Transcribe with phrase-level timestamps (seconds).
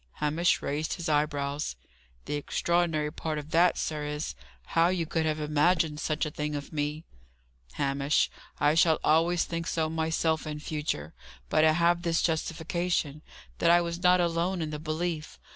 [0.13, 1.75] Hamish raised his eyebrows.
[2.25, 4.33] "The extraordinary part of that, sir, is,
[4.73, 7.03] how you could have imagined such a thing of me."
[7.73, 11.13] "Hamish, I shall always think so myself in future.
[11.49, 13.21] But I have this justification
[13.59, 15.37] that I was not alone in the belief.